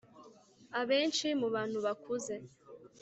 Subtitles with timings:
[0.79, 2.33] Abenshi mu bantu bakuze